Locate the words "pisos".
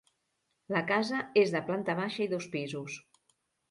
2.59-3.01